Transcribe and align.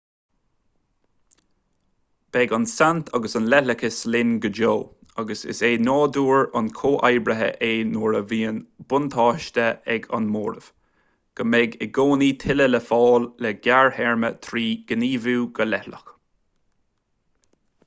beidh 2.35 2.53
an 2.57 2.63
tsaint 2.69 3.09
agus 3.17 3.33
an 3.39 3.49
leithleachas 3.53 3.97
linn 4.13 4.29
go 4.45 4.49
deo 4.59 4.69
agus 5.23 5.43
is 5.53 5.59
é 5.67 5.69
nádúr 5.89 6.47
an 6.61 6.71
chomhoibrithe 6.79 7.49
é 7.67 7.69
nuair 7.91 8.17
a 8.19 8.21
bhíonn 8.31 8.57
buntáiste 8.93 9.67
ag 9.97 10.07
an 10.19 10.25
móramh 10.37 10.69
go 11.41 11.47
mbeidh 11.51 11.75
i 11.87 11.89
gcónaí 11.99 12.31
tuilleadh 12.45 12.71
le 12.75 12.79
fáil 12.87 13.27
sa 13.47 13.51
ghearrthéarma 13.67 14.33
trí 14.49 14.65
ghníomhú 14.93 15.37
go 15.61 15.69
leithleach 15.71 16.11